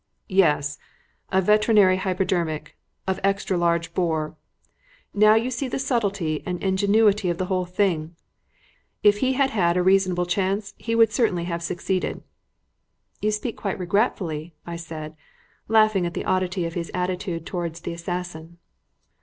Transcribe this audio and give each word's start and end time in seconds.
"Yes. 0.29 0.79
A 1.31 1.41
veterinary 1.43 1.97
hypodermic, 1.97 2.75
of 3.05 3.19
extra 3.23 3.55
large 3.55 3.93
bore. 3.93 4.35
Now 5.13 5.35
you 5.35 5.51
see 5.51 5.67
the 5.67 5.77
subtlety 5.77 6.41
and 6.43 6.57
ingenuity 6.63 7.29
of 7.29 7.37
the 7.37 7.45
whole 7.53 7.65
thing. 7.67 8.15
If 9.03 9.19
he 9.19 9.33
had 9.33 9.51
had 9.51 9.77
a 9.77 9.83
reasonable 9.83 10.25
chance 10.25 10.73
he 10.79 10.95
would 10.95 11.11
certainly 11.11 11.43
have 11.43 11.61
succeeded." 11.61 12.23
"You 13.21 13.29
speak 13.29 13.55
quite 13.57 13.77
regretfully," 13.77 14.55
I 14.65 14.75
said, 14.77 15.15
laughing 15.67 16.07
again 16.07 16.07
at 16.07 16.13
the 16.15 16.25
oddity 16.25 16.65
of 16.65 16.73
his 16.73 16.89
attitude 16.95 17.45
towards 17.45 17.81
the 17.81 17.93
assassin. 17.93 18.57